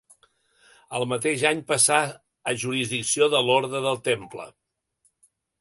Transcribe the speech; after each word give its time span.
El 0.99 1.05
mateix 1.11 1.43
any 1.49 1.61
passà 1.73 1.99
a 2.53 2.55
jurisdicció 2.63 3.31
de 3.37 3.45
l'orde 3.51 3.85
del 3.89 4.03
Temple. 4.09 4.49